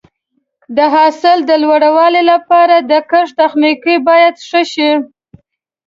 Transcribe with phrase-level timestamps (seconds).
[0.77, 4.91] د حاصل د لوړوالي لپاره د کښت تخنیکونه باید ښه شي.